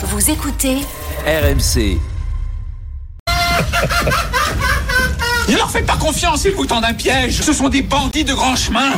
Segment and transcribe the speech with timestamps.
[0.00, 0.76] Vous écoutez
[1.26, 1.98] RMC.
[5.48, 7.40] Ne leur faites pas confiance, ils vous tendent un piège.
[7.42, 8.92] Ce sont des bandits de grand chemin.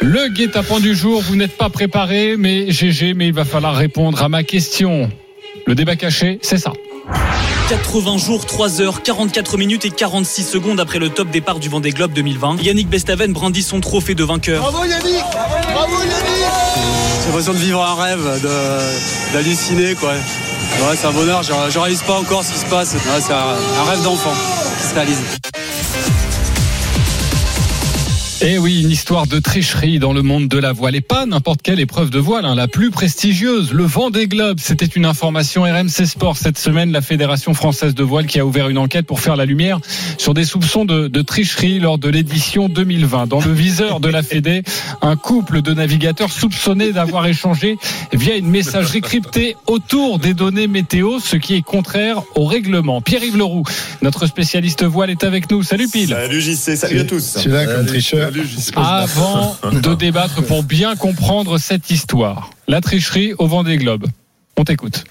[0.00, 4.22] Le guet-apens du jour, vous n'êtes pas préparé, mais GG, mais il va falloir répondre
[4.22, 5.10] à ma question.
[5.66, 6.72] Le débat caché, c'est ça.
[7.68, 11.90] 80 jours, 3 heures, 44 minutes et 46 secondes après le top départ du Vendée
[11.90, 12.62] Globe 2020.
[12.62, 14.62] Yannick Bestaven brandit son trophée de vainqueur.
[14.62, 15.24] Bravo Yannick
[15.74, 16.33] Bravo Yannick
[17.24, 18.20] J'ai l'impression de vivre un rêve,
[19.32, 20.10] d'halluciner quoi.
[20.12, 22.94] Ouais, c'est un bonheur, je, je réalise pas encore ce qui se passe.
[23.20, 23.36] C'est un,
[23.80, 24.34] un rêve d'enfant
[24.78, 25.22] qui se réalise.
[28.40, 30.96] Eh oui, une histoire de tricherie dans le monde de la voile.
[30.96, 34.58] Et pas n'importe quelle épreuve de voile, hein, la plus prestigieuse, le Vendée Globe.
[34.60, 38.68] C'était une information RMC Sport cette semaine, la Fédération française de voile qui a ouvert
[38.68, 39.78] une enquête pour faire la lumière
[40.18, 43.28] sur des soupçons de, de tricherie lors de l'édition 2020.
[43.28, 44.62] Dans le viseur de la Fédé,
[45.00, 47.78] un couple de navigateurs soupçonnés d'avoir échangé
[48.12, 53.00] via une messagerie cryptée autour des données météo, ce qui est contraire au règlement.
[53.00, 53.64] Pierre-Yves Leroux,
[54.02, 55.62] notre spécialiste voile, est avec nous.
[55.62, 56.08] Salut Pile.
[56.08, 57.38] Salut JC, salut à tous.
[57.40, 58.23] Tu là comme tricheur.
[58.76, 64.06] Avant de débattre pour bien comprendre cette histoire, la tricherie au vent des globes.
[64.56, 65.04] On t'écoute.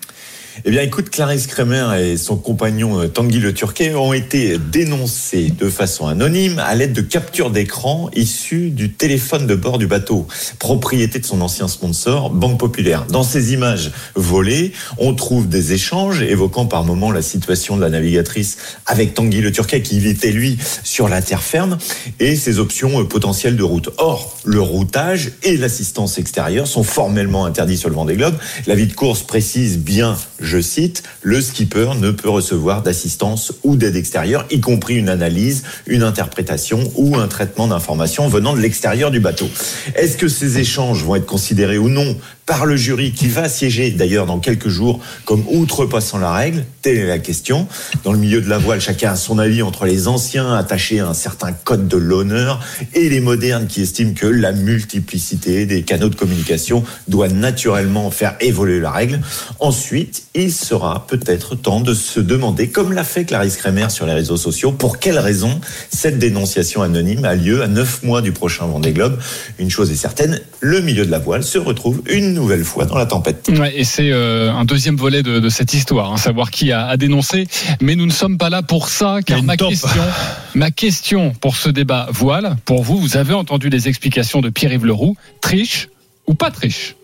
[0.65, 5.49] Eh bien, écoute, Clarisse Kremer et son compagnon euh, Tanguy Le Turquet ont été dénoncés
[5.49, 10.27] de façon anonyme à l'aide de captures d'écran issues du téléphone de bord du bateau,
[10.59, 13.05] propriété de son ancien sponsor, Banque Populaire.
[13.09, 17.89] Dans ces images volées, on trouve des échanges évoquant par moments la situation de la
[17.89, 21.79] navigatrice avec Tanguy Le Turquet qui était lui sur la terre ferme
[22.19, 23.89] et ses options euh, potentielles de route.
[23.97, 28.35] Or, le routage et l'assistance extérieure sont formellement interdits sur le Vendée Globe.
[28.67, 33.95] L'avis de course précise bien, je cite, le skipper ne peut recevoir d'assistance ou d'aide
[33.95, 39.19] extérieure, y compris une analyse, une interprétation ou un traitement d'informations venant de l'extérieur du
[39.19, 39.49] bateau.
[39.95, 43.91] Est-ce que ces échanges vont être considérés ou non par le jury qui va siéger
[43.91, 47.67] d'ailleurs dans quelques jours comme outrepassant la règle Telle est la question.
[48.03, 51.07] Dans le milieu de la voile, chacun a son avis entre les anciens attachés à
[51.07, 52.59] un certain code de l'honneur
[52.93, 58.35] et les modernes qui estiment que la multiplicité des canaux de communication doit naturellement faire
[58.41, 59.21] évoluer la règle.
[59.61, 64.13] Ensuite, il sera peut-être temps de se demander, comme l'a fait Clarisse Kremer sur les
[64.13, 68.65] réseaux sociaux, pour quelle raison cette dénonciation anonyme a lieu à neuf mois du prochain
[68.65, 69.19] Vendée Globe.
[69.57, 72.97] Une chose est certaine, le milieu de la voile se retrouve une nouvelle fois dans
[72.97, 73.49] la tempête.
[73.57, 76.87] Ouais, et c'est euh, un deuxième volet de, de cette histoire, hein, savoir qui a,
[76.87, 77.47] a dénoncé.
[77.81, 79.69] Mais nous ne sommes pas là pour ça, car ma top.
[79.69, 79.89] question,
[80.55, 84.85] ma question pour ce débat voile, pour vous, vous avez entendu les explications de Pierre-Yves
[84.85, 85.89] Leroux, triche
[86.27, 86.95] ou pas triche?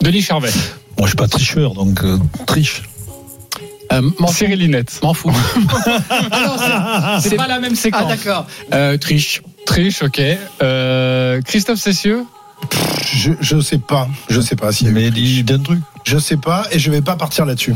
[0.00, 0.52] Denis Charvet,
[0.98, 2.82] Moi, je suis pas tricheur, donc euh, triche.
[4.28, 5.00] Cyril Linette.
[5.02, 5.32] M'en fous.
[7.20, 8.02] C'est pas la même séquence.
[8.04, 8.46] Ah, d'accord.
[8.72, 9.42] Euh, triche.
[9.64, 10.20] Triche, ok.
[10.62, 12.24] Euh, Christophe Cessieux?
[13.04, 14.08] Je, je sais pas.
[14.28, 14.86] Je sais pas si.
[14.86, 15.80] Mais dis d'un truc.
[16.04, 17.74] Je sais pas et je vais pas partir là-dessus.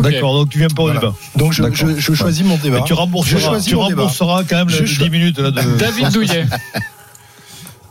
[0.00, 1.00] D'accord, donc tu viens pas au Voilà.
[1.00, 1.14] débat.
[1.36, 1.88] Donc je, D'accord.
[1.88, 2.82] je, je choisis mon débat.
[2.82, 3.82] Tu rembourseras, tu débat.
[3.82, 5.60] rembourseras quand même Je les cho- 10 minutes là, de.
[5.76, 6.46] David Douillet.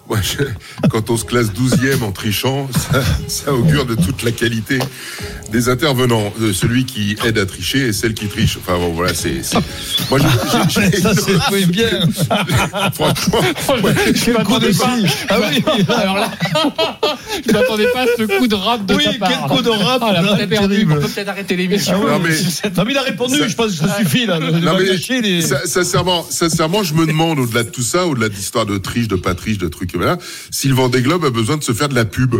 [0.09, 4.31] Ouais, je- quand on se classe 12e en trichant, ça, ça augure de toute la
[4.31, 4.79] qualité
[5.51, 6.34] des intervenants.
[6.40, 8.57] De celui qui aide à tricher et celle qui triche.
[8.57, 9.44] Enfin bon, voilà, c'est.
[9.44, 9.57] c'est-
[10.09, 11.90] Moi, je- j'ai- j'ai- Ça, c'est oui, bien.
[12.94, 14.96] franchement, Je m'attendais pas.
[15.29, 16.31] Ah oui, Alors là,
[17.46, 19.29] je m'attendais pas à ce coup de rap de oui, ta part.
[19.50, 20.01] quel coup de rap.
[20.06, 20.69] Ah, la là, perdue.
[20.75, 20.94] terrible.
[20.97, 22.00] On peut peut-être arrêter l'émission.
[22.00, 22.29] Non, mais-
[22.78, 24.40] Non, mais il a répondu, Ça- je pense que ça suffit là.
[24.40, 28.34] de- Non, mais les- sincèrement, sincèrement, je me demande, au-delà de tout ça, au-delà de
[28.35, 30.18] l'histoire de triche, de pas triche, de trucs, voilà,
[30.74, 32.35] Vendée Globe a besoin de se faire de la pub.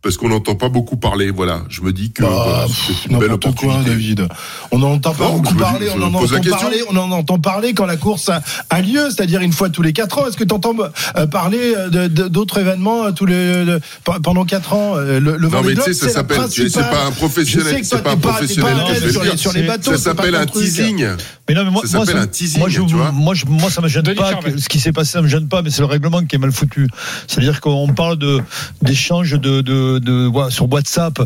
[0.00, 1.62] Parce qu'on n'entend pas beaucoup parler, voilà.
[1.68, 3.90] Je me dis que Bah, voilà, c'est une belle quoi, opportunité.
[3.90, 4.28] David.
[4.70, 5.88] On n'en entend pas Non, beaucoup parler.
[5.92, 6.68] On en, pose la entend question.
[6.68, 9.82] parler on en entend parler quand la course a, a lieu, c'est-à-dire une fois tous
[9.82, 10.28] les quatre ans.
[10.28, 10.72] Est-ce que tu entends
[11.16, 13.80] euh, parler de- d'autres événements euh, tous les, de-
[14.22, 17.10] pendant quatre ans euh, Le, le Non, mais tu sais, ça s'appelle, c'est pas un
[17.10, 18.76] Je professionnel, sais que c'est pas un t'es pas, t'es professionnel.
[18.76, 19.90] pas l'aise je sur veux les, bateaux.
[19.90, 21.06] Ça s'appelle un teasing.
[21.48, 23.10] Mais non, mais moi, Ça s'appelle un teasing, moi, je, tu vois.
[23.10, 24.30] moi, je- moi, ça me gêne Denis pas.
[24.30, 24.52] Charvet.
[24.52, 26.38] que- ce qui s'est passé, ça me gêne pas, mais c'est le règlement qui est
[26.38, 26.86] mal foutu.
[27.26, 28.40] C'est-à-dire qu'on parle de
[28.82, 29.62] d'échanges de, de,
[29.98, 31.18] de, sur WhatsApp,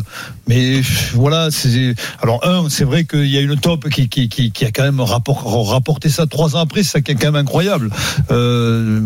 [0.47, 0.81] mais
[1.13, 4.65] voilà, c'est alors un, c'est vrai qu'il y a une top qui, qui, qui, qui
[4.65, 7.41] a quand même rapport, rapporté ça trois ans après, c'est ça qui est quand même
[7.41, 7.89] incroyable.
[8.31, 9.01] Euh,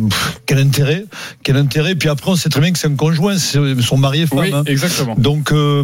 [0.45, 1.05] quel intérêt,
[1.43, 1.95] quel intérêt.
[1.95, 4.39] Puis après, on sait très bien que c'est un conjoint, c'est- sont mariés femmes.
[4.39, 4.63] Oui, hein.
[4.65, 5.15] exactement.
[5.17, 5.83] Donc, euh,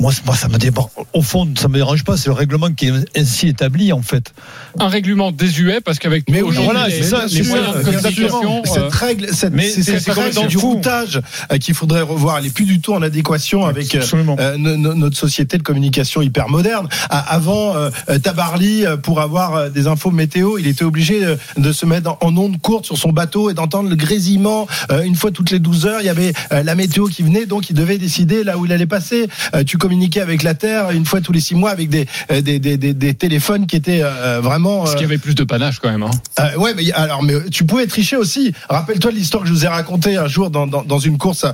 [0.00, 0.88] Moi, ça me dérange.
[1.12, 2.16] Au fond, ça me dérange pas.
[2.16, 4.34] C'est le règlement qui est ainsi établi, en fait.
[4.78, 7.82] Un règlement désuet parce qu'avec Mais oui, aujourd'hui voilà, c'est ça, les c'est moyens de
[7.82, 8.58] communication.
[8.62, 12.38] euh, Cette règle, cette, mais c'est cette règle du routage euh, qu'il faudrait revoir.
[12.38, 14.02] Elle est plus du tout en adéquation avec euh,
[14.38, 16.88] euh, notre société de communication hyper moderne.
[17.08, 17.90] Avant, euh,
[18.22, 22.18] Tabarly, pour avoir euh, des infos météo, il était obligé euh, de se mettre en,
[22.20, 24.66] en onde courte sur son bateau et d'entendre le grésillement.
[24.90, 27.46] Euh, Une fois toutes les 12 heures, il y avait euh, la météo qui venait,
[27.46, 29.28] donc il devait décider là où il allait passer.
[29.54, 32.40] Euh, Tu communiquais avec la Terre une fois tous les six mois avec des, euh,
[32.40, 34.86] des, des, des, des téléphones qui étaient euh, vraiment...
[34.86, 36.02] Ce euh, qui avait plus de panache quand même.
[36.02, 36.10] Hein.
[36.40, 38.52] euh, ouais, mais alors, mais tu pouvais tricher aussi.
[38.68, 41.46] Rappelle-toi de l'histoire que je vous ai racontée un jour dans, dans, dans une course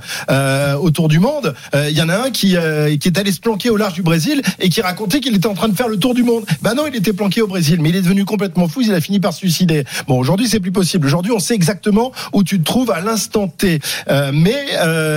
[0.80, 1.54] autour du monde.
[1.74, 2.56] Il y en a un qui,
[2.98, 5.54] qui est allé se planquer au large du Brésil et qui racontait qu'il était en
[5.54, 6.44] train de faire le tour du monde.
[6.62, 8.80] Ben non, il était planqué au Brésil, mais il est devenu complètement fou.
[8.80, 9.84] Il a fini par se suicider.
[10.08, 11.06] Bon, aujourd'hui, c'est plus possible.
[11.06, 13.80] Aujourd'hui, on sait exactement où tu te trouves à l'instant T.
[14.32, 14.56] Mais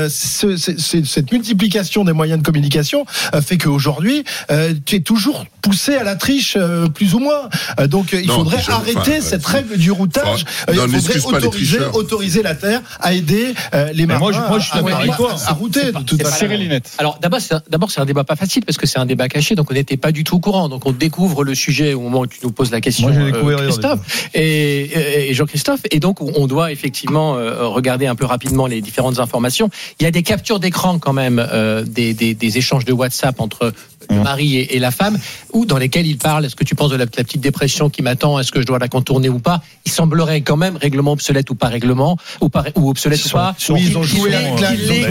[0.10, 3.03] ce- ce- ce- cette multiplication des moyens de communication
[3.34, 7.50] euh, fait qu'aujourd'hui, euh, tu es toujours poussé à la triche, euh, plus ou moins.
[7.80, 10.46] Euh, donc, il Non, faudrait arrêter enfin, cette règle du routage.
[10.68, 14.40] Enfin, non, il faudrait pas autoriser, la Terre à aider euh, les marins moi, je-
[14.40, 15.36] moi, je suis à, d'accord à- avec toi.
[15.48, 15.86] à router.
[15.86, 16.38] de pas façon.
[16.38, 16.92] Cyril Linette.
[16.98, 19.28] Alors d'abord, c'est un- d'abord c'est un débat pas facile parce que c'est un débat
[19.28, 20.70] caché, donc on n'était pas du tout au courant.
[20.70, 23.58] Donc on découvre le sujet au moment où tu nous poses la question, Moi, euh,
[23.68, 28.82] Christophe et, et- et Jean-Christophe, et donc on doit effectivement regarder un peu rapidement les
[28.82, 29.70] différentes informations.
[30.00, 33.40] Il y a des captures d'écran quand même euh, des, des- des échanges de WhatsApp
[33.40, 33.74] entre
[34.10, 35.18] le mari et, et la femme,
[35.54, 36.46] ou dans lesquels il parle.
[36.46, 38.80] Est-ce que tu penses de la, la petite dépression qui m'attend Est-ce que je dois
[38.80, 39.62] la contourner ou pas?
[39.86, 43.32] Il semblerait quand même règlement obsolète ou pas règlement ou pas ou obsolète Ils ou
[43.32, 43.56] pas.
[43.58, 44.32] sont- ils ils ont joué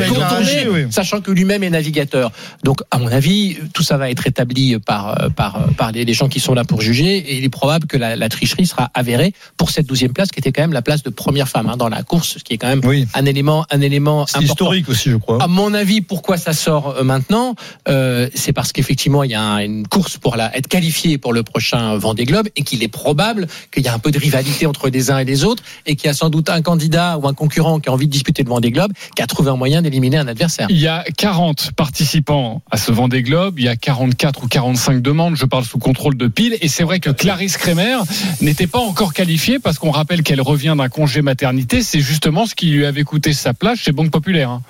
[0.09, 0.87] contourné, oui.
[0.91, 2.33] sachant que lui-même est navigateur.
[2.65, 6.29] Donc, à mon avis, tout ça va être établi par, par, par les, les gens
[6.29, 9.33] qui sont là pour juger, et il est probable que la, la tricherie sera avérée
[9.57, 11.89] pour cette douzième place, qui était quand même la place de première femme hein, dans
[11.89, 13.07] la course, ce qui est quand même Oui.
[13.15, 14.41] un élément, un élément important.
[14.41, 15.43] historique aussi, je crois.
[15.43, 17.55] À mon avis, pourquoi ça sort euh, maintenant
[17.89, 21.43] euh, C'est parce qu'effectivement, il y a un- une course pour être qualifié pour le
[21.43, 24.89] prochain Vendée Globe et qu'il est probable qu'il y a un peu de rivalité entre
[24.89, 27.35] les uns et les autres et qu'il y a sans doute un candidat ou un
[27.35, 30.17] concurrent qui a envie de disputer le Vendée Globe qui a trouvé un moyen d'éliminer
[30.19, 30.67] un adversaire.
[30.71, 35.01] Il y a 40 participants à ce Vendée Globe, il y a 44 ou 45
[35.01, 37.99] demandes, je parle sous contrôle de pile, et c'est vrai que Clarisse Kremer
[38.41, 42.55] n'était pas encore qualifiée parce qu'on rappelle qu'elle revient d'un congé maternité, c'est justement ce
[42.55, 44.61] qui lui avait coûté sa place chez Banque Populaire.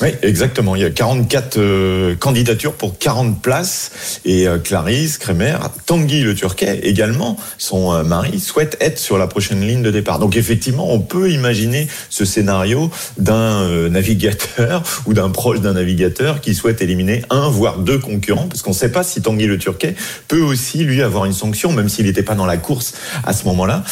[0.00, 0.76] Oui, exactement.
[0.76, 4.20] Il y a 44 euh, candidatures pour 40 places.
[4.24, 5.56] Et euh, Clarisse Kremer,
[5.86, 10.18] Tanguy le Turquet également, son euh, mari, souhaite être sur la prochaine ligne de départ.
[10.18, 16.54] Donc effectivement, on peut imaginer ce scénario d'un navigateur ou d'un proche d'un navigateur qui
[16.54, 19.94] souhaite éliminer un, voire deux concurrents, parce qu'on ne sait pas si Tanguy le Turquet
[20.28, 22.94] peut aussi, lui, avoir une sanction, même s'il n'était pas dans la course
[23.24, 23.84] à ce moment-là.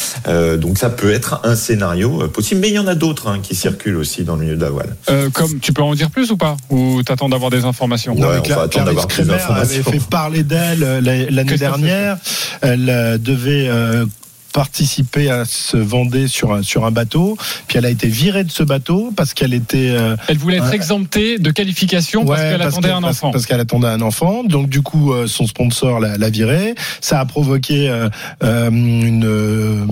[0.57, 2.61] Donc ça peut être un scénario possible.
[2.61, 4.69] Mais il y en a d'autres hein, qui circulent aussi dans le milieu de la
[4.69, 4.95] voile.
[5.33, 8.39] Comme tu peux en dire plus ou pas Ou t'attends d'avoir des informations Non, Ouais,
[8.41, 9.05] Cla- va attendre Clarisse
[9.49, 12.17] avait fait parler d'elle euh, la- l'année dernière.
[12.61, 13.67] Elle euh, devait
[14.55, 17.37] euh, participer à se Vendée sur un, sur un bateau.
[17.67, 19.89] Puis elle a été virée de ce bateau parce qu'elle était.
[19.91, 20.75] euh, Elle voulait être Ouais.
[20.75, 23.31] exemptée de qualification parce qu'elle attendait un enfant.
[23.31, 24.43] Parce qu'elle attendait un enfant.
[24.43, 26.73] Donc du coup, euh, son sponsor l'a, l'a virée.
[27.01, 28.09] Ça a provoqué euh,
[28.43, 29.85] euh, une euh,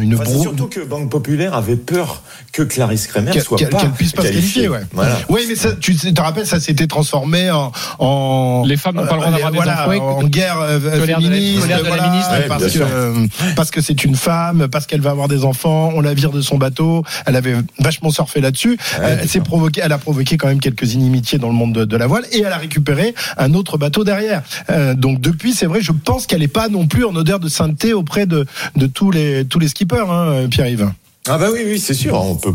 [0.00, 2.22] une Enfin, brou- surtout que Banque Populaire avait peur
[2.52, 4.68] que Clarisse Kremer qu'elle, soit qu'elle- pas qu'elle puisse pas se qualifier.
[4.68, 4.80] Ouais.
[4.92, 5.16] Voilà.
[5.28, 9.14] Oui, mais ça, tu te rappelles, ça s'était transformé en, en Les femmes n'ont pas
[9.14, 10.18] le droit d'avoir des voilà, enfants.
[10.18, 12.32] en guerre euh, Colère de la- féministe, de la ministre.
[12.32, 15.90] Ouais, parce que euh, parce que c'est une femme, parce qu'elle va avoir des enfants,
[15.94, 17.04] on la vire de son bateau.
[17.26, 18.78] Elle avait vachement surfé là-dessus.
[18.98, 19.42] Ouais, Euh, elle s'est
[19.82, 22.40] elle a provoqué quand même quelques inimitiés dans le monde de, de la voile et
[22.40, 24.42] elle a récupéré un autre bateau derrière.
[24.70, 27.48] Euh, donc depuis, c'est vrai, je pense qu'elle n'est pas non plus en odeur de
[27.48, 30.88] sainteté auprès de de tous les tous les skippers, hein, Pierre-Yves.
[31.28, 32.14] Ah bah oui, oui, c'est sûr.
[32.14, 32.54] On peut,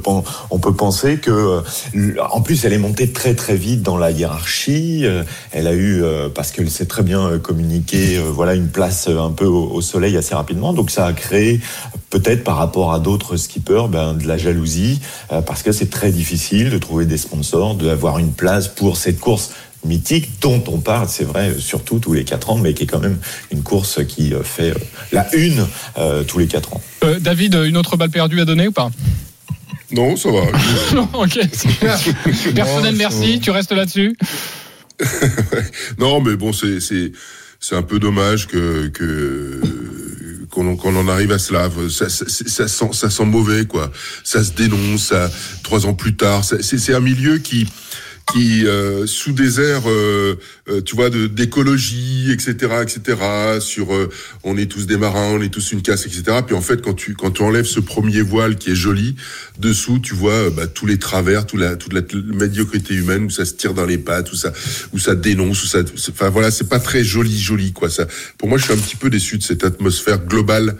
[0.49, 1.29] on peut penser que,
[1.93, 5.01] euh, en plus, elle est montée très très vite dans la hiérarchie.
[5.03, 9.31] Euh, Elle a eu, euh, parce qu'elle sait très bien communiquer, voilà, une place un
[9.31, 10.71] peu au, soleil assez rapidement.
[10.71, 11.59] Donc ça a créé
[12.09, 15.01] peut-être par rapport à d'autres skippers ben, de la jalousie,
[15.45, 19.51] parce que c'est très difficile de trouver des sponsors, d'avoir une place pour cette course
[19.85, 22.99] mythique dont on parle, c'est vrai, surtout tous les quatre ans, mais qui est quand
[22.99, 23.17] même
[23.51, 24.75] une course qui euh, fait euh,
[25.11, 25.65] la une
[25.97, 26.81] euh, tous les quatre ans.
[27.03, 28.91] Euh, David, une autre balle perdue à donner ou pas?
[29.91, 30.41] Non, ça va.
[30.95, 31.39] Non, ok.
[32.55, 33.39] Personnel, merci.
[33.41, 34.15] Tu restes là-dessus?
[35.97, 37.11] non, mais bon, c'est c'est
[37.59, 39.61] c'est un peu dommage que que
[40.49, 41.69] qu'on en- arrive à cela.
[41.89, 43.91] Ça, ça, ça sent ça sent mauvais quoi.
[44.23, 45.07] Ça se dénonce.
[45.07, 45.29] Ça,
[45.63, 47.67] trois ans plus tard, c'est un milieu qui
[48.31, 50.35] qui euh, sous des airs, euh,
[50.69, 53.17] euh, tu vois, d'écologie, etc., etc.
[53.59, 54.09] Sur, euh,
[54.43, 56.23] on est tous des marins, on est tous une casse, etc.
[56.45, 59.15] Puis en fait, quand tu quand tu enlèves ce premier voile qui est joli,
[59.59, 62.01] dessous, tu vois euh, bah, tous les travers, toute la toute la
[62.33, 64.53] médiocrité humaine où ça se tire dans les pattes, où ça
[64.93, 67.89] où ça dénonce, où ça, enfin voilà, c'est pas très joli, joli quoi.
[67.89, 70.77] Ça, pour moi, je suis un petit peu déçu de cette atmosphère globale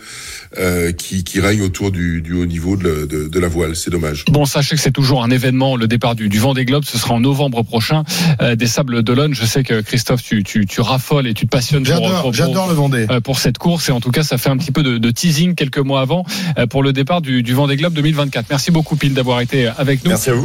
[0.60, 3.76] euh, qui, qui règne autour du, du haut niveau de, la- de, de la voile.
[3.76, 4.26] C'est dommage.
[4.30, 7.14] Bon, sachez que c'est toujours un événement, le départ du, du Vendée Globe, ce sera
[7.14, 8.04] en novembre prochain,
[8.42, 9.34] euh, des Sables d'Olonne.
[9.34, 12.34] Je sais que Christophe, tu, tu, tu raffoles et tu te passionnes pour, J'adore, pour-
[12.34, 13.06] j'adore le Vendée.
[13.10, 15.12] euh, pour cette course et en tout cas ça fait un petit peu de, de
[15.12, 16.26] teasing quelques mois avant
[16.58, 18.46] euh, pour le départ du, du Vendée Globe 2024.
[18.50, 20.10] Merci beaucoup Pile d'avoir été avec nous.
[20.10, 20.40] Merci à vous.